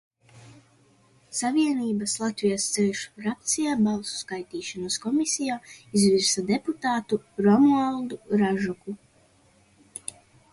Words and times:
"Savienības 1.39 2.13
"Latvijas 2.21 2.65
ceļš" 2.77 3.01
frakcija 3.17 3.75
Balsu 3.89 4.15
skaitīšanas 4.23 4.97
komisijā 5.05 5.59
izvirza 6.01 6.45
deputātu 6.49 7.21
Romualdu 7.49 8.19
Ražuku." 8.43 8.97